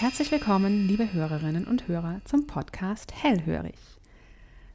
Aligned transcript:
Herzlich 0.00 0.30
willkommen, 0.30 0.86
liebe 0.86 1.12
Hörerinnen 1.12 1.66
und 1.66 1.88
Hörer, 1.88 2.20
zum 2.24 2.46
Podcast 2.46 3.12
Hellhörig. 3.20 3.74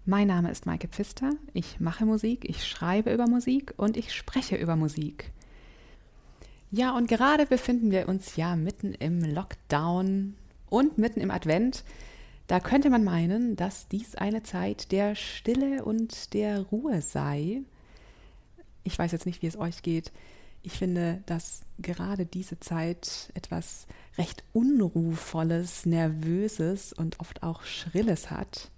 Mein 0.05 0.27
Name 0.27 0.51
ist 0.51 0.65
Maike 0.65 0.89
Pfister, 0.89 1.31
ich 1.53 1.79
mache 1.79 2.05
Musik, 2.05 2.43
ich 2.43 2.67
schreibe 2.67 3.13
über 3.13 3.25
Musik 3.25 3.73
und 3.77 3.95
ich 3.95 4.13
spreche 4.13 4.57
über 4.57 4.75
Musik. 4.75 5.31
Ja, 6.71 6.93
und 6.93 7.07
gerade 7.07 7.45
befinden 7.45 7.89
wir 7.89 8.09
uns 8.09 8.35
ja 8.35 8.57
mitten 8.57 8.93
im 8.95 9.21
Lockdown 9.23 10.35
und 10.69 10.97
mitten 10.97 11.21
im 11.21 11.31
Advent. 11.31 11.85
Da 12.47 12.59
könnte 12.59 12.89
man 12.89 13.05
meinen, 13.05 13.55
dass 13.55 13.87
dies 13.87 14.15
eine 14.15 14.43
Zeit 14.43 14.91
der 14.91 15.15
Stille 15.15 15.85
und 15.85 16.33
der 16.33 16.63
Ruhe 16.63 17.01
sei. 17.01 17.61
Ich 18.83 18.99
weiß 18.99 19.13
jetzt 19.13 19.25
nicht, 19.25 19.41
wie 19.41 19.47
es 19.47 19.57
euch 19.57 19.83
geht. 19.83 20.11
Ich 20.65 20.73
finde, 20.73 21.21
dass 21.25 21.63
gerade 21.77 22.25
diese 22.25 22.57
Zeit 22.59 23.31
etwas 23.33 23.85
recht 24.17 24.45
Unruhvolles, 24.53 25.85
Nervöses 25.85 26.93
und 26.93 27.19
oft 27.19 27.43
auch 27.43 27.63
Schrilles 27.63 28.31
hat. 28.31 28.71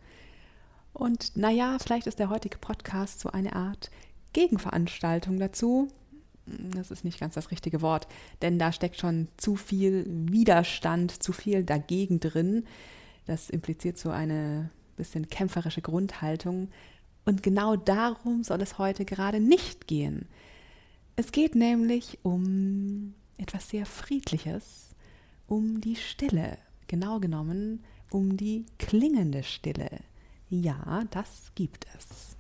Und 0.94 1.38
naja, 1.38 1.78
vielleicht 1.80 2.08
ist 2.08 2.18
der 2.18 2.30
heutige 2.30 2.58
Podcast 2.58 3.20
so 3.20 3.30
eine 3.30 3.56
Art 3.56 3.92
Gegenveranstaltung 4.34 5.40
dazu. 5.40 5.90
Das 6.48 6.90
ist 6.90 7.06
nicht 7.06 7.20
ganz 7.20 7.36
das 7.36 7.52
richtige 7.52 7.82
Wort, 7.82 8.08
denn 8.42 8.58
da 8.58 8.72
steckt 8.72 9.00
schon 9.00 9.28
zu 9.38 9.56
viel 9.56 10.06
Widerstand, 10.10 11.24
zu 11.24 11.34
viel 11.34 11.64
dagegen 11.64 12.20
drin. 12.20 12.66
Das 13.28 13.50
impliziert 13.50 14.00
so 14.00 14.10
eine 14.10 14.72
bisschen 14.96 15.30
kämpferische 15.30 15.82
Grundhaltung. 15.82 16.70
Und 17.26 17.44
genau 17.44 17.76
darum 17.76 18.44
soll 18.44 18.62
es 18.62 18.78
heute 18.78 19.06
gerade 19.06 19.40
nicht 19.40 19.88
gehen. 19.88 20.28
Es 21.18 21.32
geht 21.32 21.56
nämlich 21.56 22.20
um 22.24 23.14
etwas 23.38 23.70
sehr 23.70 23.86
Friedliches, 23.86 24.96
um 25.48 25.80
die 25.80 25.96
Stille, 25.96 26.58
genau 26.88 27.20
genommen 27.20 27.84
um 28.12 28.38
die 28.38 28.66
klingende 28.80 29.44
Stille. 29.44 29.90
Ja, 30.50 31.04
das 31.12 31.52
gibt 31.56 31.88
es. 31.98 32.35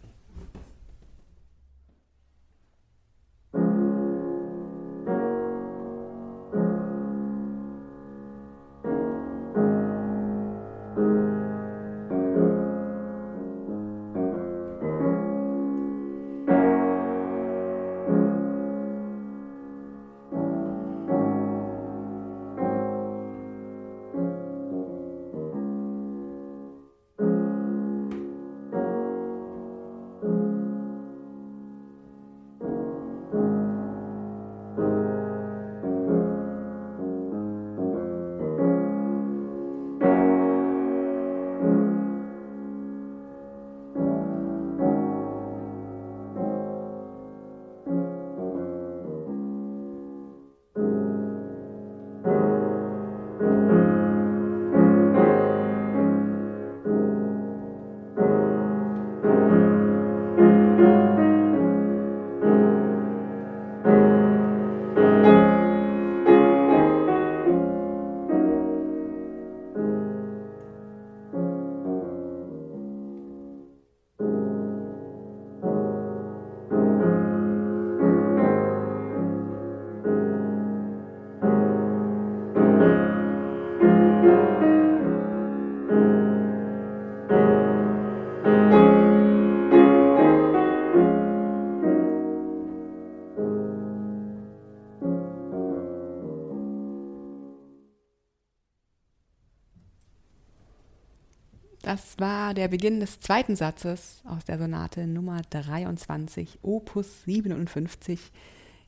Der 102.66 102.72
Beginn 102.72 103.00
des 103.00 103.20
zweiten 103.20 103.56
Satzes 103.56 104.24
aus 104.26 104.44
der 104.44 104.58
Sonate 104.58 105.06
Nummer 105.06 105.40
23, 105.52 106.58
Opus 106.64 107.22
57, 107.26 108.20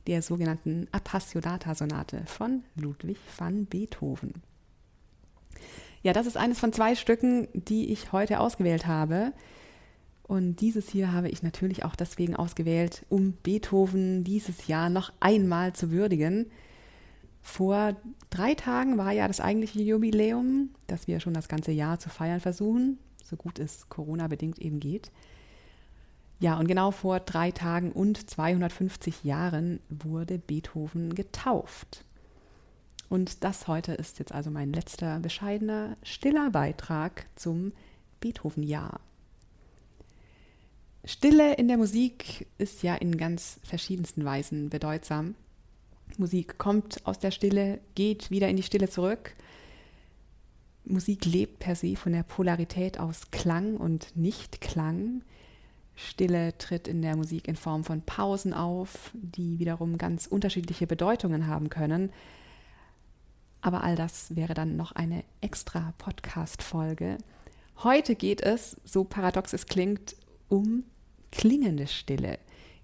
der 0.08 0.20
sogenannten 0.20 0.88
Appassionata-Sonate 0.90 2.24
von 2.26 2.64
Ludwig 2.74 3.18
van 3.36 3.66
Beethoven. 3.66 4.42
Ja, 6.02 6.12
das 6.12 6.26
ist 6.26 6.36
eines 6.36 6.58
von 6.58 6.72
zwei 6.72 6.96
Stücken, 6.96 7.46
die 7.54 7.92
ich 7.92 8.10
heute 8.10 8.40
ausgewählt 8.40 8.88
habe. 8.88 9.32
Und 10.24 10.56
dieses 10.56 10.88
hier 10.88 11.12
habe 11.12 11.28
ich 11.28 11.44
natürlich 11.44 11.84
auch 11.84 11.94
deswegen 11.94 12.34
ausgewählt, 12.34 13.06
um 13.08 13.34
Beethoven 13.44 14.24
dieses 14.24 14.66
Jahr 14.66 14.90
noch 14.90 15.12
einmal 15.20 15.72
zu 15.72 15.92
würdigen. 15.92 16.50
Vor 17.42 17.94
drei 18.30 18.54
Tagen 18.54 18.98
war 18.98 19.12
ja 19.12 19.28
das 19.28 19.40
eigentliche 19.40 19.82
Jubiläum, 19.82 20.70
das 20.88 21.06
wir 21.06 21.20
schon 21.20 21.34
das 21.34 21.46
ganze 21.46 21.70
Jahr 21.70 22.00
zu 22.00 22.08
feiern 22.08 22.40
versuchen, 22.40 22.98
so 23.28 23.36
gut 23.36 23.58
es 23.58 23.88
Corona-bedingt 23.88 24.58
eben 24.58 24.80
geht. 24.80 25.10
Ja, 26.40 26.58
und 26.58 26.68
genau 26.68 26.92
vor 26.92 27.20
drei 27.20 27.50
Tagen 27.50 27.92
und 27.92 28.30
250 28.30 29.24
Jahren 29.24 29.80
wurde 29.88 30.38
Beethoven 30.38 31.14
getauft. 31.14 32.04
Und 33.08 33.42
das 33.42 33.66
heute 33.66 33.92
ist 33.92 34.18
jetzt 34.18 34.32
also 34.32 34.50
mein 34.50 34.72
letzter 34.72 35.18
bescheidener, 35.18 35.96
stiller 36.02 36.50
Beitrag 36.50 37.26
zum 37.34 37.72
Beethoven-Jahr. 38.20 39.00
Stille 41.04 41.54
in 41.54 41.68
der 41.68 41.78
Musik 41.78 42.46
ist 42.58 42.82
ja 42.82 42.94
in 42.94 43.16
ganz 43.16 43.60
verschiedensten 43.62 44.24
Weisen 44.24 44.68
bedeutsam. 44.68 45.34
Musik 46.18 46.58
kommt 46.58 47.06
aus 47.06 47.18
der 47.18 47.30
Stille, 47.30 47.80
geht 47.94 48.30
wieder 48.30 48.48
in 48.48 48.56
die 48.56 48.62
Stille 48.62 48.88
zurück. 48.88 49.34
Musik 50.88 51.24
lebt 51.24 51.58
per 51.58 51.74
se 51.74 51.96
von 51.96 52.12
der 52.12 52.22
Polarität 52.22 52.98
aus 52.98 53.30
Klang 53.30 53.76
und 53.76 54.16
Nicht-Klang. 54.16 55.22
Stille 55.94 56.56
tritt 56.58 56.88
in 56.88 57.02
der 57.02 57.16
Musik 57.16 57.48
in 57.48 57.56
Form 57.56 57.84
von 57.84 58.02
Pausen 58.02 58.54
auf, 58.54 59.10
die 59.14 59.58
wiederum 59.58 59.98
ganz 59.98 60.26
unterschiedliche 60.26 60.86
Bedeutungen 60.86 61.46
haben 61.46 61.68
können. 61.70 62.12
Aber 63.60 63.82
all 63.82 63.96
das 63.96 64.36
wäre 64.36 64.54
dann 64.54 64.76
noch 64.76 64.92
eine 64.92 65.24
extra 65.40 65.92
Podcast-Folge. 65.98 67.18
Heute 67.82 68.14
geht 68.14 68.40
es, 68.40 68.76
so 68.84 69.04
paradox 69.04 69.52
es 69.52 69.66
klingt, 69.66 70.16
um 70.48 70.84
klingende 71.30 71.86
Stille 71.86 72.38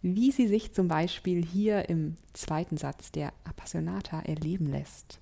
wie 0.07 0.33
sie 0.33 0.47
sich 0.49 0.75
zum 0.75 0.87
Beispiel 0.87 1.43
hier 1.43 1.89
im 1.89 2.17
zweiten 2.35 2.77
Satz 2.77 3.11
der 3.11 3.33
Appassionata 3.45 4.21
erleben 4.21 4.67
lässt. 4.67 5.19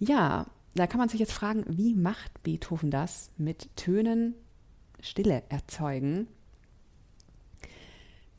Ja, 0.00 0.46
da 0.74 0.86
kann 0.86 0.98
man 0.98 1.08
sich 1.08 1.20
jetzt 1.20 1.32
fragen, 1.32 1.64
wie 1.68 1.94
macht 1.94 2.42
Beethoven 2.42 2.90
das 2.90 3.30
mit 3.36 3.74
Tönen 3.76 4.34
Stille 5.00 5.42
erzeugen? 5.48 6.28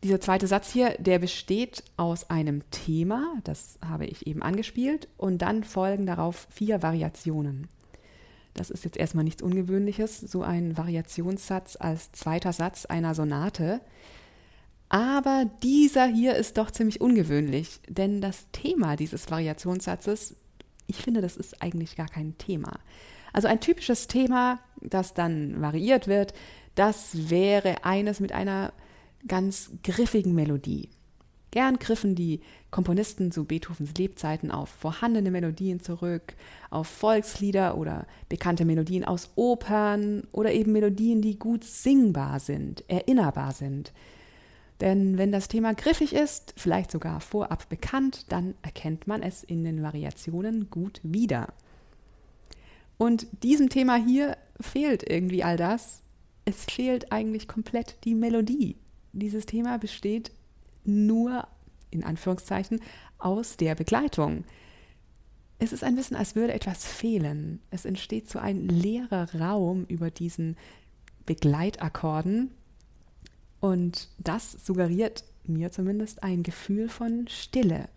Dieser 0.04 0.20
zweite 0.20 0.48
Satz 0.48 0.72
hier, 0.72 0.96
der 0.98 1.20
besteht 1.20 1.84
aus 1.96 2.30
einem 2.30 2.64
Thema, 2.72 3.36
das 3.44 3.78
habe 3.86 4.08
ich 4.08 4.26
eben 4.26 4.42
angespielt, 4.42 5.08
und 5.18 5.44
dann 5.44 5.64
folgen 5.64 6.08
darauf 6.08 6.48
vier 6.50 6.82
Variationen. 6.82 7.68
Das 8.56 8.72
ist 8.72 8.84
jetzt 8.84 8.98
erstmal 8.98 9.24
nichts 9.24 9.44
Ungewöhnliches, 9.44 10.20
so 10.20 10.42
ein 10.42 10.76
Variationssatz 10.76 11.78
als 11.80 12.12
zweiter 12.12 12.52
Satz 12.52 12.86
einer 12.86 13.14
Sonate. 13.14 13.80
Aber 14.90 15.46
dieser 15.64 16.06
hier 16.08 16.36
ist 16.36 16.58
doch 16.58 16.72
ziemlich 16.72 17.00
ungewöhnlich, 17.00 17.80
denn 17.88 18.20
das 18.22 18.48
Thema 18.52 18.98
dieses 18.98 19.30
Variationssatzes, 19.30 20.36
ich 20.92 21.02
finde, 21.02 21.22
das 21.22 21.38
ist 21.38 21.62
eigentlich 21.62 21.96
gar 21.96 22.08
kein 22.08 22.38
Thema. 22.38 22.80
Also 23.34 23.48
ein 23.48 23.62
typisches 23.62 24.08
Thema, 24.08 24.60
das 24.82 25.14
dann 25.14 25.62
variiert 25.62 26.08
wird, 26.08 26.34
das 26.76 27.30
wäre 27.30 27.84
eines 27.86 28.20
mit 28.20 28.32
einer 28.32 28.74
ganz 29.28 29.72
griffigen 29.84 30.36
Melodie. 30.36 30.90
Gern 31.52 31.80
griffen 31.80 32.16
die 32.16 32.40
Komponisten 32.72 33.32
zu 33.32 33.44
Beethovens 33.44 33.94
Lebzeiten 33.98 34.52
auf 34.52 34.70
vorhandene 34.70 35.32
Melodien 35.32 35.82
zurück, 35.82 36.34
auf 36.70 36.88
Volkslieder 36.88 37.78
oder 37.78 38.08
bekannte 38.30 38.64
Melodien 38.64 39.04
aus 39.04 39.32
Opern 39.36 40.28
oder 40.32 40.54
eben 40.54 40.72
Melodien, 40.72 41.22
die 41.22 41.38
gut 41.38 41.66
singbar 41.66 42.40
sind, 42.40 42.86
erinnerbar 42.90 43.52
sind. 43.52 43.92
Denn 44.82 45.20
wenn 45.20 45.32
das 45.32 45.48
Thema 45.48 45.74
griffig 45.76 46.14
ist, 46.14 46.56
vielleicht 46.58 46.92
sogar 46.92 47.22
vorab 47.22 47.70
bekannt, 47.70 48.26
dann 48.30 48.56
erkennt 48.64 49.06
man 49.06 49.22
es 49.22 49.44
in 49.44 49.64
den 49.64 49.84
Variationen 49.84 50.72
gut 50.72 51.00
wieder. 51.04 51.54
Und 52.98 53.28
diesem 53.44 53.70
Thema 53.70 53.96
hier 53.96 54.38
fehlt 54.60 55.08
irgendwie 55.08 55.44
all 55.44 55.56
das. 55.56 56.02
Es 56.46 56.66
fehlt 56.66 57.12
eigentlich 57.12 57.48
komplett 57.48 57.98
die 58.04 58.16
Melodie. 58.16 58.76
Dieses 59.14 59.46
Thema 59.46 59.78
besteht 59.78 60.32
nur, 60.84 61.48
in 61.92 62.04
Anführungszeichen, 62.04 62.82
aus 63.20 63.58
der 63.58 63.76
Begleitung. 63.76 64.46
Es 65.60 65.74
ist 65.74 65.84
ein 65.84 65.96
bisschen, 65.96 66.18
als 66.18 66.36
würde 66.36 66.54
etwas 66.54 66.86
fehlen. 66.86 67.60
Es 67.70 67.86
entsteht 67.86 68.30
so 68.30 68.40
ein 68.40 68.68
leerer 68.68 69.36
Raum 69.36 69.86
über 69.88 70.10
diesen 70.10 70.58
Begleitakkorden. 71.28 72.52
Und 73.62 74.10
das 74.18 74.52
suggeriert 74.52 75.24
mir 75.46 75.72
zumindest 75.72 76.24
ein 76.24 76.44
Gefühl 76.44 76.90
von 76.90 77.28
Stille. 77.30 77.88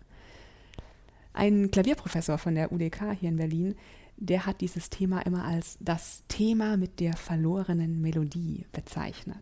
Ein 1.33 1.69
Klavierprofessor 1.69 2.37
von 2.37 2.55
der 2.55 2.71
UDK 2.71 3.11
hier 3.19 3.29
in 3.29 3.35
Berlin, 3.35 3.75
der 4.15 4.45
hat 4.45 4.61
dieses 4.61 4.89
Thema 4.89 5.19
immer 5.25 5.43
als 5.43 5.77
das 5.81 6.23
Thema 6.29 6.77
mit 6.77 7.01
der 7.01 7.17
verlorenen 7.17 8.01
Melodie 8.01 8.65
bezeichnet. 8.71 9.35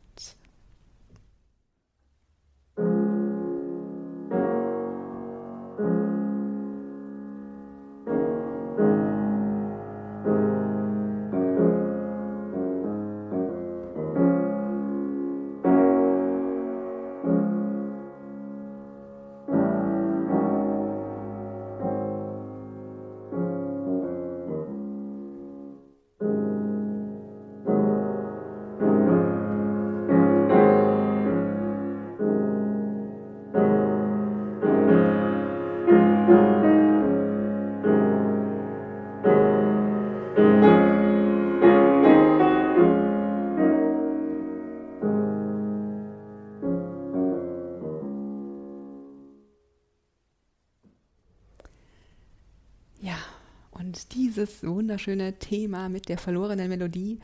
Dieses 54.44 54.64
wunderschöne 54.64 55.40
Thema 55.40 55.88
mit 55.88 56.10
der 56.10 56.18
verlorenen 56.18 56.68
Melodie 56.68 57.20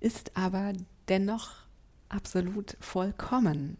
ist 0.00 0.36
aber 0.36 0.74
dennoch 1.08 1.52
absolut 2.10 2.76
vollkommen. 2.78 3.78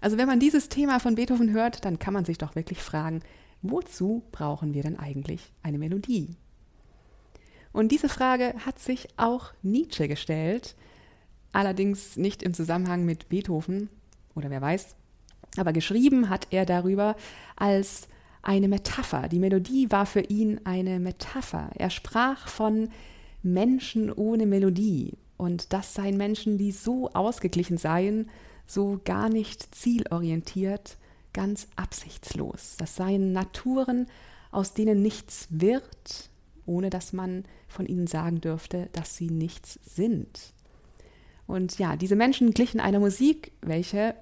Also 0.00 0.18
wenn 0.18 0.26
man 0.26 0.40
dieses 0.40 0.68
Thema 0.68 0.98
von 0.98 1.14
Beethoven 1.14 1.52
hört, 1.52 1.84
dann 1.84 2.00
kann 2.00 2.12
man 2.12 2.24
sich 2.24 2.36
doch 2.36 2.56
wirklich 2.56 2.82
fragen, 2.82 3.22
wozu 3.62 4.24
brauchen 4.32 4.74
wir 4.74 4.82
denn 4.82 4.98
eigentlich 4.98 5.52
eine 5.62 5.78
Melodie? 5.78 6.34
Und 7.72 7.92
diese 7.92 8.08
Frage 8.08 8.54
hat 8.66 8.80
sich 8.80 9.06
auch 9.16 9.52
Nietzsche 9.62 10.08
gestellt, 10.08 10.74
allerdings 11.52 12.16
nicht 12.16 12.42
im 12.42 12.54
Zusammenhang 12.54 13.04
mit 13.04 13.28
Beethoven 13.28 13.88
oder 14.34 14.50
wer 14.50 14.60
weiß, 14.60 14.96
aber 15.56 15.72
geschrieben 15.72 16.28
hat 16.28 16.48
er 16.50 16.66
darüber 16.66 17.14
als 17.54 18.08
eine 18.42 18.68
Metapher. 18.68 19.28
Die 19.28 19.38
Melodie 19.38 19.90
war 19.90 20.06
für 20.06 20.20
ihn 20.20 20.60
eine 20.64 20.98
Metapher. 21.00 21.70
Er 21.74 21.90
sprach 21.90 22.48
von 22.48 22.88
Menschen 23.42 24.12
ohne 24.12 24.46
Melodie 24.46 25.12
und 25.36 25.72
das 25.72 25.94
seien 25.94 26.16
Menschen, 26.16 26.58
die 26.58 26.72
so 26.72 27.10
ausgeglichen 27.10 27.78
seien, 27.78 28.28
so 28.66 29.00
gar 29.04 29.28
nicht 29.28 29.74
zielorientiert, 29.74 30.96
ganz 31.32 31.66
absichtslos. 31.76 32.76
Das 32.78 32.96
seien 32.96 33.32
Naturen, 33.32 34.06
aus 34.50 34.74
denen 34.74 35.02
nichts 35.02 35.48
wird, 35.50 36.30
ohne 36.66 36.90
dass 36.90 37.12
man 37.12 37.44
von 37.68 37.86
ihnen 37.86 38.06
sagen 38.06 38.40
dürfte, 38.40 38.88
dass 38.92 39.16
sie 39.16 39.30
nichts 39.30 39.78
sind. 39.82 40.52
Und 41.46 41.78
ja, 41.78 41.96
diese 41.96 42.16
Menschen 42.16 42.52
glichen 42.52 42.80
einer 42.80 43.00
Musik, 43.00 43.52
welche, 43.60 44.14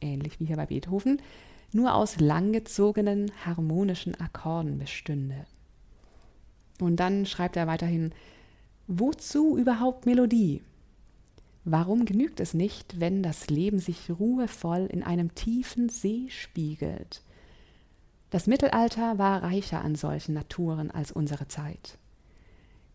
ähnlich 0.00 0.40
wie 0.40 0.46
hier 0.46 0.56
bei 0.56 0.66
Beethoven, 0.66 1.20
nur 1.72 1.94
aus 1.94 2.20
langgezogenen 2.20 3.30
harmonischen 3.44 4.14
Akkorden 4.20 4.78
bestünde. 4.78 5.46
Und 6.80 6.96
dann 6.96 7.26
schreibt 7.26 7.56
er 7.56 7.66
weiterhin, 7.66 8.12
wozu 8.86 9.56
überhaupt 9.56 10.06
Melodie? 10.06 10.62
Warum 11.64 12.06
genügt 12.06 12.40
es 12.40 12.54
nicht, 12.54 13.00
wenn 13.00 13.22
das 13.22 13.48
Leben 13.48 13.78
sich 13.78 14.10
ruhevoll 14.10 14.86
in 14.86 15.02
einem 15.02 15.34
tiefen 15.34 15.88
See 15.88 16.26
spiegelt? 16.30 17.22
Das 18.30 18.46
Mittelalter 18.46 19.18
war 19.18 19.42
reicher 19.42 19.82
an 19.82 19.94
solchen 19.94 20.34
Naturen 20.34 20.90
als 20.90 21.12
unsere 21.12 21.48
Zeit. 21.48 21.98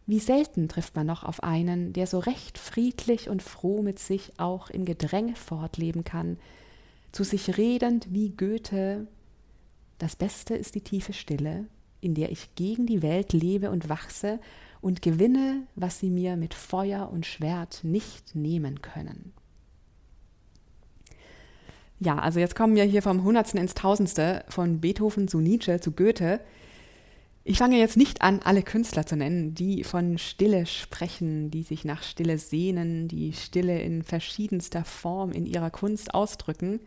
Wie 0.08 0.20
selten 0.20 0.68
trifft 0.68 0.96
man 0.96 1.08
noch 1.08 1.24
auf 1.24 1.44
einen, 1.44 1.92
der 1.94 2.08
so 2.08 2.20
recht 2.20 2.58
friedlich 2.58 3.30
und 3.30 3.42
froh 3.42 3.82
mit 3.82 4.00
sich 4.00 4.34
auch 4.40 4.70
im 4.70 4.86
Gedränge 4.86 5.36
fortleben 5.36 6.04
kann, 6.04 6.38
zu 7.16 7.24
sich 7.24 7.58
redend 7.58 8.08
wie 8.12 8.32
Goethe, 8.32 9.08
das 10.00 10.18
Beste 10.18 10.54
ist 10.54 10.76
die 10.76 10.82
tiefe 10.82 11.14
Stille, 11.14 11.66
in 12.02 12.14
der 12.14 12.30
ich 12.30 12.54
gegen 12.56 12.88
die 12.88 13.02
Welt 13.02 13.32
lebe 13.32 13.72
und 13.72 13.88
wachse 13.88 14.38
und 14.82 15.02
gewinne, 15.02 15.64
was 15.76 15.98
sie 15.98 16.10
mir 16.10 16.36
mit 16.36 16.54
Feuer 16.54 17.10
und 17.10 17.26
Schwert 17.26 17.86
nicht 17.86 18.36
nehmen 18.36 18.82
können. 18.82 19.32
Ja, 22.02 22.20
also 22.20 22.42
jetzt 22.42 22.54
kommen 22.54 22.76
wir 22.76 22.84
hier 22.84 23.02
vom 23.02 23.24
Hundertsten 23.24 23.62
ins 23.62 23.76
Tausendste, 23.76 24.44
von 24.50 24.82
Beethoven 24.82 25.30
zu 25.30 25.40
Nietzsche 25.40 25.80
zu 25.80 25.94
Goethe. 25.94 26.42
Ich 27.46 27.60
fange 27.60 27.80
jetzt 27.80 27.96
nicht 27.96 28.24
an, 28.24 28.42
alle 28.44 28.62
Künstler 28.62 29.06
zu 29.06 29.16
nennen, 29.16 29.56
die 29.56 29.86
von 29.86 30.18
Stille 30.18 30.66
sprechen, 30.66 31.50
die 31.50 31.64
sich 31.64 31.86
nach 31.86 32.04
Stille 32.04 32.38
sehnen, 32.40 33.08
die 33.08 33.32
Stille 33.32 33.80
in 33.80 34.04
verschiedenster 34.04 34.84
Form 34.84 35.32
in 35.32 35.46
ihrer 35.46 35.70
Kunst 35.70 36.14
ausdrücken. 36.14 36.82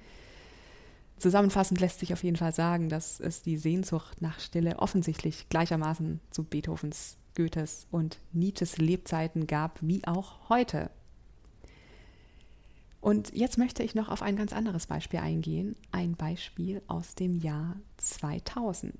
Zusammenfassend 1.18 1.80
lässt 1.80 2.00
sich 2.00 2.12
auf 2.12 2.22
jeden 2.22 2.36
Fall 2.36 2.52
sagen, 2.52 2.88
dass 2.88 3.20
es 3.20 3.42
die 3.42 3.56
Sehnsucht 3.56 4.22
nach 4.22 4.38
Stille 4.40 4.78
offensichtlich 4.78 5.48
gleichermaßen 5.48 6.20
zu 6.30 6.44
Beethovens, 6.44 7.16
Goethes 7.34 7.86
und 7.90 8.18
Nietzsches 8.32 8.78
Lebzeiten 8.78 9.46
gab, 9.46 9.78
wie 9.80 10.06
auch 10.06 10.48
heute. 10.48 10.90
Und 13.00 13.32
jetzt 13.34 13.58
möchte 13.58 13.82
ich 13.82 13.94
noch 13.94 14.08
auf 14.08 14.22
ein 14.22 14.36
ganz 14.36 14.52
anderes 14.52 14.86
Beispiel 14.86 15.20
eingehen, 15.20 15.76
ein 15.92 16.14
Beispiel 16.14 16.82
aus 16.88 17.14
dem 17.14 17.38
Jahr 17.40 17.76
2000. 17.96 18.92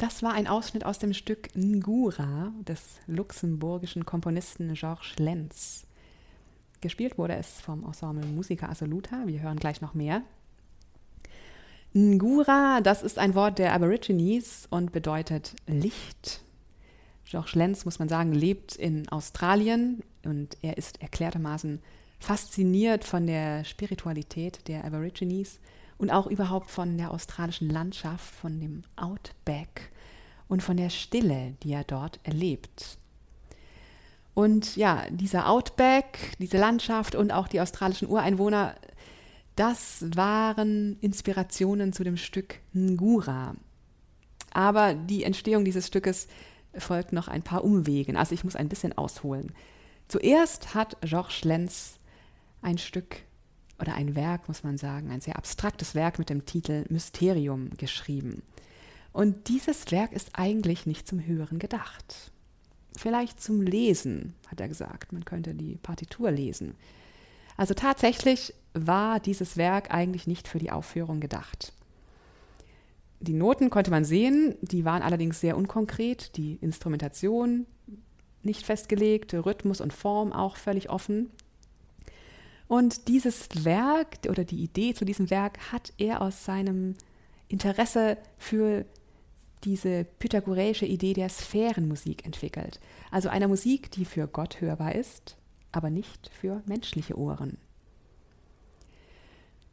Das 0.00 0.22
war 0.22 0.32
ein 0.32 0.46
Ausschnitt 0.46 0.86
aus 0.86 0.98
dem 0.98 1.12
Stück 1.12 1.54
Ngura 1.54 2.54
des 2.66 2.80
luxemburgischen 3.06 4.06
Komponisten 4.06 4.72
Georges 4.72 5.18
Lenz. 5.18 5.86
Gespielt 6.80 7.18
wurde 7.18 7.34
es 7.34 7.60
vom 7.60 7.84
Ensemble 7.84 8.24
Musica 8.24 8.70
Assoluta. 8.70 9.26
Wir 9.26 9.42
hören 9.42 9.58
gleich 9.58 9.82
noch 9.82 9.92
mehr. 9.92 10.22
Ngura, 11.92 12.80
das 12.80 13.02
ist 13.02 13.18
ein 13.18 13.34
Wort 13.34 13.58
der 13.58 13.74
Aborigines 13.74 14.66
und 14.70 14.90
bedeutet 14.90 15.54
Licht. 15.66 16.40
Georges 17.26 17.54
Lenz, 17.54 17.84
muss 17.84 17.98
man 17.98 18.08
sagen, 18.08 18.32
lebt 18.32 18.76
in 18.76 19.06
Australien 19.10 20.02
und 20.24 20.56
er 20.62 20.78
ist 20.78 21.02
erklärtermaßen 21.02 21.82
fasziniert 22.18 23.04
von 23.04 23.26
der 23.26 23.64
Spiritualität 23.64 24.66
der 24.66 24.82
Aborigines 24.86 25.60
und 26.00 26.10
auch 26.10 26.26
überhaupt 26.26 26.70
von 26.70 26.96
der 26.96 27.10
australischen 27.10 27.68
Landschaft, 27.68 28.34
von 28.34 28.58
dem 28.58 28.84
Outback 28.96 29.92
und 30.48 30.62
von 30.62 30.78
der 30.78 30.88
Stille, 30.88 31.54
die 31.62 31.72
er 31.72 31.84
dort 31.84 32.20
erlebt. 32.22 32.96
Und 34.32 34.76
ja, 34.76 35.04
dieser 35.10 35.50
Outback, 35.50 36.36
diese 36.38 36.56
Landschaft 36.56 37.14
und 37.14 37.32
auch 37.32 37.48
die 37.48 37.60
australischen 37.60 38.08
Ureinwohner, 38.08 38.76
das 39.56 40.06
waren 40.16 40.96
Inspirationen 41.02 41.92
zu 41.92 42.02
dem 42.02 42.16
Stück 42.16 42.60
Ngura. 42.72 43.54
Aber 44.54 44.94
die 44.94 45.24
Entstehung 45.24 45.66
dieses 45.66 45.86
Stückes 45.86 46.28
folgt 46.78 47.12
noch 47.12 47.28
ein 47.28 47.42
paar 47.42 47.62
Umwegen. 47.62 48.16
Also 48.16 48.34
ich 48.34 48.42
muss 48.42 48.56
ein 48.56 48.70
bisschen 48.70 48.96
ausholen. 48.96 49.52
Zuerst 50.08 50.74
hat 50.74 50.96
Georges 51.02 51.44
Lenz 51.44 51.98
ein 52.62 52.78
Stück 52.78 53.16
oder 53.80 53.94
ein 53.94 54.14
Werk, 54.14 54.48
muss 54.48 54.62
man 54.62 54.78
sagen, 54.78 55.10
ein 55.10 55.20
sehr 55.20 55.36
abstraktes 55.36 55.94
Werk 55.94 56.18
mit 56.18 56.30
dem 56.30 56.44
Titel 56.44 56.84
Mysterium 56.88 57.70
geschrieben. 57.76 58.42
Und 59.12 59.48
dieses 59.48 59.90
Werk 59.90 60.12
ist 60.12 60.30
eigentlich 60.34 60.86
nicht 60.86 61.08
zum 61.08 61.24
Hören 61.24 61.58
gedacht. 61.58 62.30
Vielleicht 62.96 63.40
zum 63.40 63.62
Lesen, 63.62 64.34
hat 64.48 64.60
er 64.60 64.68
gesagt. 64.68 65.12
Man 65.12 65.24
könnte 65.24 65.54
die 65.54 65.76
Partitur 65.76 66.30
lesen. 66.30 66.74
Also 67.56 67.74
tatsächlich 67.74 68.54
war 68.74 69.20
dieses 69.20 69.56
Werk 69.56 69.92
eigentlich 69.92 70.26
nicht 70.26 70.48
für 70.48 70.58
die 70.58 70.70
Aufführung 70.70 71.20
gedacht. 71.20 71.72
Die 73.20 73.34
Noten 73.34 73.68
konnte 73.68 73.90
man 73.90 74.04
sehen, 74.04 74.54
die 74.62 74.84
waren 74.84 75.02
allerdings 75.02 75.40
sehr 75.40 75.56
unkonkret, 75.56 76.36
die 76.36 76.54
Instrumentation 76.62 77.66
nicht 78.42 78.64
festgelegt, 78.64 79.34
Rhythmus 79.34 79.80
und 79.80 79.92
Form 79.92 80.32
auch 80.32 80.56
völlig 80.56 80.88
offen. 80.88 81.30
Und 82.70 83.08
dieses 83.08 83.64
Werk 83.64 84.18
oder 84.28 84.44
die 84.44 84.62
Idee 84.62 84.94
zu 84.94 85.04
diesem 85.04 85.28
Werk 85.28 85.72
hat 85.72 85.92
er 85.98 86.22
aus 86.22 86.44
seinem 86.44 86.94
Interesse 87.48 88.16
für 88.38 88.84
diese 89.64 90.04
pythagoreische 90.04 90.86
Idee 90.86 91.12
der 91.12 91.30
Sphärenmusik 91.30 92.24
entwickelt. 92.24 92.78
Also 93.10 93.28
einer 93.28 93.48
Musik, 93.48 93.90
die 93.90 94.04
für 94.04 94.28
Gott 94.28 94.60
hörbar 94.60 94.94
ist, 94.94 95.36
aber 95.72 95.90
nicht 95.90 96.30
für 96.32 96.62
menschliche 96.64 97.18
Ohren. 97.18 97.58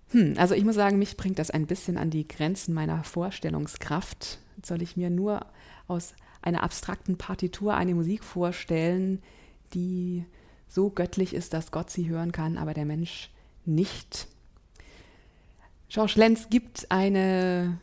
Hm, 0.09 0.33
also 0.37 0.55
ich 0.55 0.65
muss 0.65 0.73
sagen, 0.73 0.97
mich 0.97 1.17
bringt 1.17 1.37
das 1.37 1.51
ein 1.51 1.67
bisschen 1.67 1.99
an 1.99 2.09
die 2.09 2.27
Grenzen 2.27 2.73
meiner 2.73 3.03
Vorstellungskraft. 3.03 4.39
Soll 4.65 4.81
ich 4.81 4.97
mir 4.97 5.11
nur 5.11 5.45
aus 5.87 6.15
einer 6.41 6.63
abstrakten 6.63 7.15
Partitur 7.19 7.75
eine 7.75 7.93
Musik 7.93 8.23
vorstellen, 8.23 9.21
die 9.75 10.25
so 10.67 10.89
göttlich 10.89 11.33
ist, 11.33 11.53
dass 11.53 11.71
Gott 11.71 11.89
sie 11.89 12.09
hören 12.09 12.31
kann, 12.31 12.57
aber 12.57 12.73
der 12.73 12.85
Mensch 12.85 13.29
nicht. 13.65 14.27
George 15.89 16.13
Lenz 16.15 16.49
gibt 16.49 16.91
eine 16.91 17.79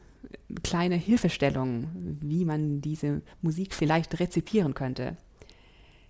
kleine 0.62 0.96
Hilfestellung, 0.96 1.88
wie 2.20 2.44
man 2.44 2.80
diese 2.80 3.22
Musik 3.42 3.74
vielleicht 3.74 4.18
rezipieren 4.20 4.74
könnte. 4.74 5.16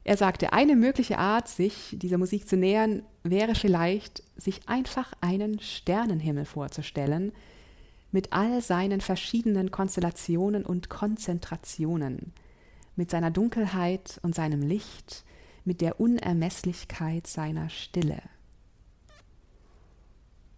Er 0.05 0.17
sagte, 0.19 0.53
eine 0.53 0.77
mögliche 0.77 1.19
Art, 1.19 1.49
sich 1.49 1.97
dieser 1.99 2.19
Musik 2.19 2.47
zu 2.47 2.57
nähern, 2.57 3.03
wäre 3.23 3.55
vielleicht, 3.55 4.23
sich 4.37 4.69
einfach 4.69 5.13
einen 5.21 5.61
Sternenhimmel 5.61 6.45
vorzustellen, 6.45 7.33
mit 8.13 8.33
all 8.33 8.61
seinen 8.61 9.01
verschiedenen 9.01 9.71
Konstellationen 9.71 10.67
und 10.67 10.91
Konzentrationen, 10.91 12.33
mit 12.97 13.11
seiner 13.11 13.31
Dunkelheit 13.31 14.21
und 14.23 14.35
seinem 14.35 14.63
Licht, 14.63 15.25
mit 15.65 15.81
der 15.81 16.01
Unermesslichkeit 16.01 17.27
seiner 17.27 17.71
Stille. 17.71 18.21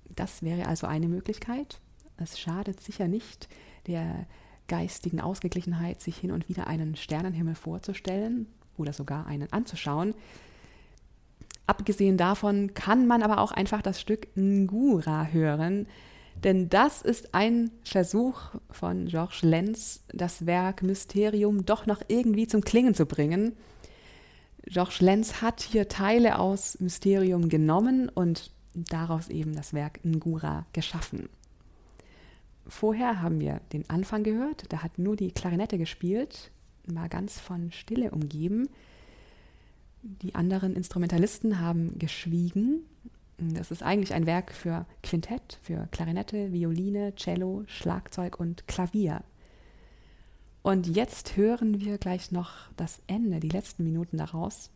Das 0.08 0.42
wäre 0.42 0.66
also 0.66 0.86
eine 0.86 1.08
Möglichkeit. 1.08 1.80
Es 2.16 2.38
schadet 2.38 2.80
sicher 2.80 3.06
nicht, 3.06 3.48
der 3.86 4.26
geistigen 4.68 5.20
Ausgeglichenheit, 5.20 6.00
sich 6.00 6.16
hin 6.16 6.32
und 6.32 6.48
wieder 6.48 6.66
einen 6.66 6.96
Sternenhimmel 6.96 7.54
vorzustellen 7.54 8.46
oder 8.76 8.92
sogar 8.92 9.26
einen 9.26 9.52
anzuschauen. 9.52 10.14
Abgesehen 11.66 12.16
davon 12.16 12.74
kann 12.74 13.06
man 13.06 13.22
aber 13.22 13.40
auch 13.40 13.52
einfach 13.52 13.82
das 13.82 14.00
Stück 14.00 14.28
Ngura 14.36 15.26
hören, 15.26 15.86
denn 16.44 16.68
das 16.68 17.02
ist 17.02 17.34
ein 17.34 17.70
Versuch 17.82 18.40
von 18.70 19.06
Georges 19.06 19.42
Lenz, 19.42 20.04
das 20.12 20.46
Werk 20.46 20.82
Mysterium 20.82 21.64
doch 21.64 21.86
noch 21.86 22.02
irgendwie 22.08 22.46
zum 22.46 22.60
Klingen 22.60 22.94
zu 22.94 23.06
bringen. 23.06 23.56
Georges 24.66 25.00
Lenz 25.00 25.42
hat 25.42 25.60
hier 25.60 25.88
Teile 25.88 26.38
aus 26.38 26.80
Mysterium 26.80 27.48
genommen 27.48 28.08
und 28.08 28.50
daraus 28.74 29.28
eben 29.28 29.54
das 29.54 29.72
Werk 29.72 30.04
Ngura 30.04 30.66
geschaffen. 30.72 31.28
Vorher 32.66 33.22
haben 33.22 33.38
wir 33.38 33.60
den 33.72 33.88
Anfang 33.88 34.24
gehört, 34.24 34.64
da 34.70 34.82
hat 34.82 34.98
nur 34.98 35.14
die 35.14 35.30
Klarinette 35.30 35.78
gespielt, 35.78 36.50
war 36.86 37.08
ganz 37.08 37.38
von 37.38 37.70
Stille 37.70 38.10
umgeben. 38.10 38.68
Die 40.02 40.34
anderen 40.34 40.74
Instrumentalisten 40.74 41.60
haben 41.60 41.96
geschwiegen. 41.98 42.84
Das 43.38 43.70
ist 43.70 43.82
eigentlich 43.82 44.14
ein 44.14 44.26
Werk 44.26 44.52
für 44.52 44.86
Quintett, 45.02 45.58
für 45.62 45.88
Klarinette, 45.92 46.52
Violine, 46.52 47.14
Cello, 47.14 47.64
Schlagzeug 47.66 48.40
und 48.40 48.66
Klavier. 48.66 49.22
Und 50.66 50.88
jetzt 50.88 51.36
hören 51.36 51.80
wir 51.80 51.96
gleich 51.96 52.32
noch 52.32 52.50
das 52.76 53.00
Ende, 53.06 53.38
die 53.38 53.50
letzten 53.50 53.84
Minuten 53.84 54.16
daraus. 54.16 54.72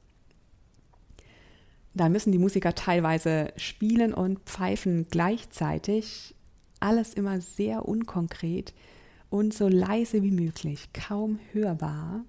Da 1.95 2.09
müssen 2.09 2.31
die 2.31 2.39
Musiker 2.39 2.77
teilweise 2.77 3.53
spielen 3.57 4.15
und 4.15 4.39
pfeifen 4.45 5.09
gleichzeitig, 5.11 6.37
alles 6.79 7.13
immer 7.15 7.41
sehr 7.41 7.89
unkonkret 7.89 8.73
und 9.31 9.53
so 9.53 9.67
leise 9.67 10.23
wie 10.23 10.31
möglich, 10.31 10.91
kaum 10.93 11.41
hörbar. 11.51 12.25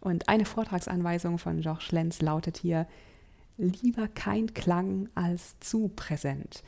Und 0.00 0.30
eine 0.30 0.46
Vortragsanweisung 0.46 1.36
von 1.36 1.60
Georges 1.60 1.92
Lenz 1.92 2.22
lautet 2.22 2.56
hier, 2.56 2.86
lieber 3.58 4.08
kein 4.08 4.54
Klang 4.54 5.10
als 5.14 5.60
zu 5.60 5.88
präsent, 5.94 6.62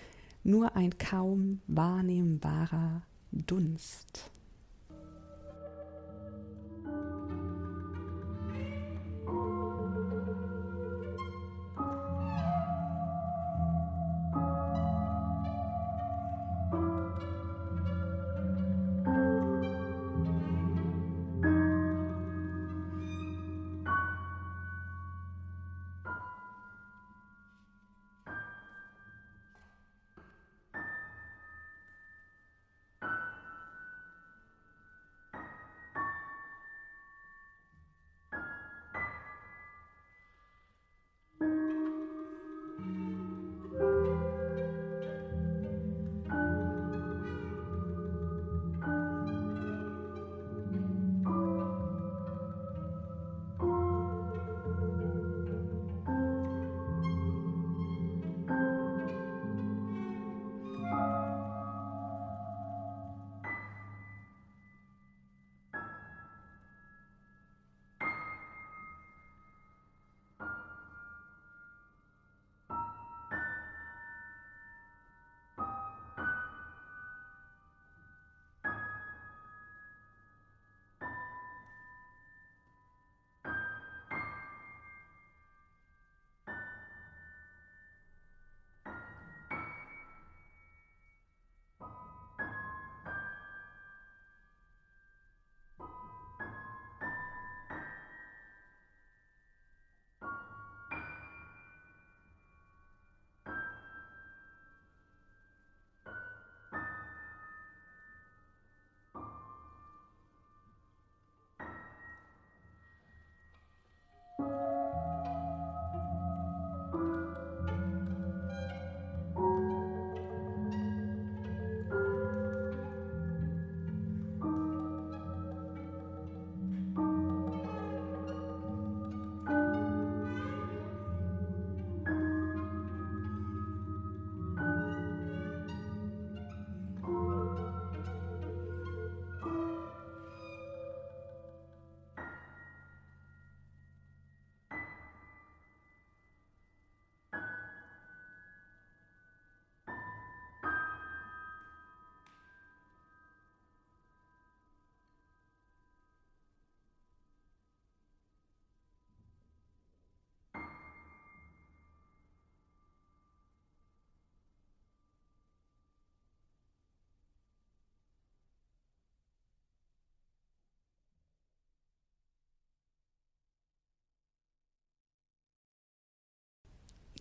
nur 0.45 0.77
ein 0.77 0.99
kaum 0.99 1.63
wahrnehmbarer 1.67 3.01
Dunst. 3.33 4.36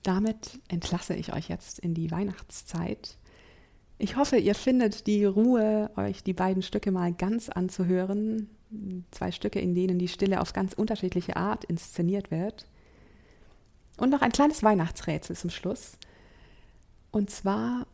Damit 0.07 0.59
entlasse 0.67 1.15
ich 1.15 1.33
euch 1.33 1.49
jetzt 1.49 1.79
in 1.79 1.93
die 1.93 2.11
Weihnachtszeit. 2.11 3.17
Ich 3.97 4.17
hoffe, 4.17 4.37
ihr 4.37 4.55
findet 4.55 5.07
die 5.07 5.25
Ruhe, 5.25 5.89
euch 5.95 6.21
die 6.23 6.33
beiden 6.33 6.61
Stücke 6.61 6.91
mal 6.91 7.13
ganz 7.13 7.49
anzuhören. 7.49 8.49
Zwei 9.11 9.31
Stücke, 9.31 9.59
in 9.59 9.73
denen 9.73 9.97
die 9.97 10.07
Stille 10.07 10.41
auf 10.41 10.53
ganz 10.53 10.73
unterschiedliche 10.73 11.37
Art 11.37 11.63
inszeniert 11.63 12.29
wird. 12.29 12.67
Und 13.97 14.09
noch 14.09 14.21
ein 14.21 14.31
kleines 14.31 14.63
Weihnachtsrätsel 14.63 15.35
zum 15.35 15.49
Schluss. 15.49 15.97
Und 17.11 17.29
zwar 17.29 17.87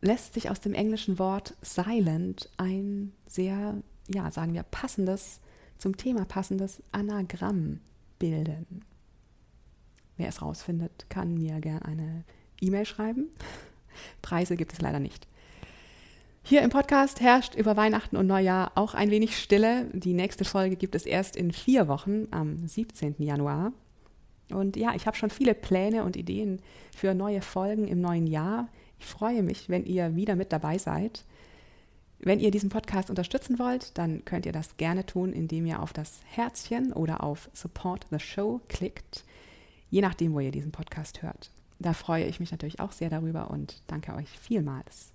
lässt 0.00 0.34
sich 0.34 0.50
aus 0.50 0.60
dem 0.60 0.74
englischen 0.74 1.18
Wort 1.18 1.56
silent 1.62 2.50
ein 2.56 3.12
sehr, 3.26 3.80
ja, 4.12 4.30
sagen 4.30 4.54
wir, 4.54 4.64
passendes, 4.64 5.40
zum 5.78 5.96
Thema 5.96 6.24
passendes 6.24 6.82
Anagramm 6.90 7.80
bilden. 8.18 8.84
Wer 10.18 10.28
es 10.28 10.42
rausfindet, 10.42 11.06
kann 11.08 11.34
mir 11.34 11.60
gerne 11.60 11.84
eine 11.84 12.24
E-Mail 12.60 12.84
schreiben. 12.84 13.28
Preise 14.22 14.56
gibt 14.56 14.72
es 14.72 14.80
leider 14.80 14.98
nicht. 14.98 15.28
Hier 16.42 16.62
im 16.62 16.70
Podcast 16.70 17.20
herrscht 17.20 17.54
über 17.54 17.76
Weihnachten 17.76 18.16
und 18.16 18.26
Neujahr 18.26 18.72
auch 18.74 18.94
ein 18.94 19.10
wenig 19.10 19.38
Stille. 19.38 19.86
Die 19.92 20.14
nächste 20.14 20.44
Folge 20.44 20.76
gibt 20.76 20.94
es 20.94 21.06
erst 21.06 21.36
in 21.36 21.52
vier 21.52 21.88
Wochen, 21.88 22.26
am 22.32 22.66
17. 22.66 23.14
Januar. 23.18 23.72
Und 24.50 24.76
ja, 24.76 24.94
ich 24.94 25.06
habe 25.06 25.16
schon 25.16 25.30
viele 25.30 25.54
Pläne 25.54 26.04
und 26.04 26.16
Ideen 26.16 26.60
für 26.96 27.14
neue 27.14 27.40
Folgen 27.40 27.86
im 27.86 28.00
neuen 28.00 28.26
Jahr. 28.26 28.68
Ich 28.98 29.06
freue 29.06 29.42
mich, 29.42 29.68
wenn 29.68 29.84
ihr 29.84 30.16
wieder 30.16 30.34
mit 30.34 30.52
dabei 30.52 30.78
seid. 30.78 31.24
Wenn 32.18 32.40
ihr 32.40 32.50
diesen 32.50 32.70
Podcast 32.70 33.10
unterstützen 33.10 33.60
wollt, 33.60 33.96
dann 33.96 34.24
könnt 34.24 34.46
ihr 34.46 34.52
das 34.52 34.76
gerne 34.78 35.06
tun, 35.06 35.32
indem 35.32 35.66
ihr 35.66 35.80
auf 35.80 35.92
das 35.92 36.20
Herzchen 36.24 36.92
oder 36.92 37.22
auf 37.22 37.48
Support 37.52 38.06
the 38.10 38.18
Show 38.18 38.60
klickt, 38.68 39.24
je 39.90 40.00
nachdem, 40.00 40.32
wo 40.34 40.40
ihr 40.40 40.50
diesen 40.50 40.72
Podcast 40.72 41.22
hört. 41.22 41.50
Da 41.78 41.92
freue 41.92 42.24
ich 42.26 42.40
mich 42.40 42.50
natürlich 42.50 42.80
auch 42.80 42.92
sehr 42.92 43.10
darüber 43.10 43.50
und 43.50 43.82
danke 43.86 44.14
euch 44.14 44.28
vielmals. 44.28 45.12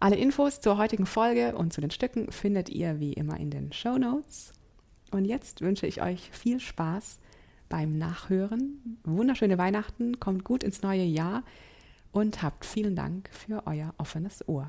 Alle 0.00 0.16
Infos 0.16 0.60
zur 0.60 0.78
heutigen 0.78 1.06
Folge 1.06 1.56
und 1.56 1.72
zu 1.72 1.80
den 1.80 1.90
Stücken 1.90 2.30
findet 2.30 2.68
ihr 2.68 3.00
wie 3.00 3.12
immer 3.12 3.38
in 3.38 3.50
den 3.50 3.72
Show 3.72 3.98
Notes. 3.98 4.52
Und 5.10 5.24
jetzt 5.24 5.60
wünsche 5.60 5.86
ich 5.86 6.02
euch 6.02 6.30
viel 6.30 6.60
Spaß 6.60 7.18
beim 7.68 7.98
Nachhören. 7.98 8.98
Wunderschöne 9.04 9.58
Weihnachten, 9.58 10.20
kommt 10.20 10.44
gut 10.44 10.62
ins 10.62 10.82
neue 10.82 11.04
Jahr 11.04 11.42
und 12.12 12.42
habt 12.42 12.64
vielen 12.64 12.96
Dank 12.96 13.28
für 13.32 13.66
euer 13.66 13.94
offenes 13.98 14.46
Ohr. 14.48 14.68